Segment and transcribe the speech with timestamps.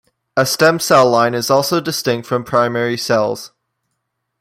[0.35, 3.51] A stem cell line is also distinct from primary cells.